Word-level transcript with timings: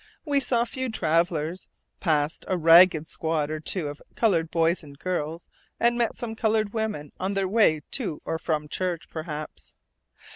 We 0.25 0.39
saw 0.39 0.65
few 0.65 0.89
travelers, 0.89 1.67
passed 1.99 2.43
a 2.47 2.57
ragged 2.57 3.07
squad 3.07 3.51
or 3.51 3.59
two 3.59 3.87
of 3.87 4.01
colored 4.15 4.49
boys 4.49 4.81
and 4.81 4.97
girls, 4.97 5.45
and 5.79 5.95
met 5.95 6.17
some 6.17 6.33
colored 6.35 6.73
women 6.73 7.11
on 7.19 7.35
their 7.35 7.47
way 7.47 7.83
to 7.91 8.19
or 8.25 8.39
from 8.39 8.67
church, 8.67 9.11
perhaps. 9.11 9.75